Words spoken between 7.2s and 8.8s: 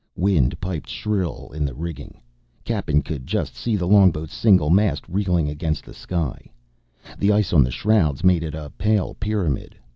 ice on the shrouds made it a